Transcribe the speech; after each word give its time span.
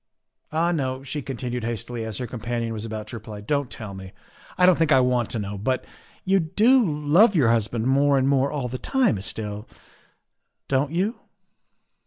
"Ah, 0.51 0.71
no," 0.71 1.03
she 1.03 1.21
continued 1.21 1.63
hastily, 1.63 2.03
as 2.05 2.17
her 2.17 2.25
companion 2.25 2.73
was 2.73 2.85
about 2.85 3.05
to 3.05 3.15
reply," 3.15 3.39
don't 3.41 3.69
tell 3.69 3.93
me. 3.93 4.13
I 4.57 4.65
don't 4.65 4.75
think 4.75 4.91
I 4.91 4.99
want 4.99 5.29
to 5.29 5.37
know. 5.37 5.59
But 5.59 5.85
you 6.25 6.39
do 6.39 6.83
love 6.83 7.35
your 7.35 7.49
husband 7.49 7.85
more 7.85 8.17
and 8.17 8.27
more 8.27 8.51
all 8.51 8.67
the 8.67 8.79
time, 8.79 9.19
Estelle, 9.19 9.67
don't 10.67 10.91
you?" 10.91 11.19